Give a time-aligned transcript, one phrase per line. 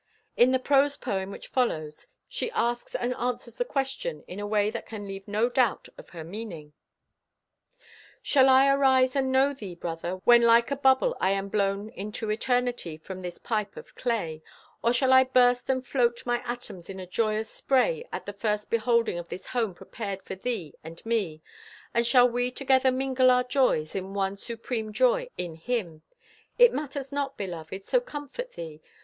[0.35, 4.71] In the prose poem which follows, she asks and answers the question in a way
[4.71, 6.73] that can leave no doubt of her meaning:
[8.23, 12.31] "Shall I arise and know thee, brother, when like a bubble I am blown into
[12.31, 14.41] Eternity from this pipe of clay?
[14.83, 18.71] Or shall I burst and float my atoms in a joyous spray at the first
[18.71, 21.43] beholding of this home prepared for thee and me,
[21.93, 26.01] and shall we together mingle our joys in one supreme joy in Him?
[26.57, 28.81] It matters not, beloved, so comfort thee.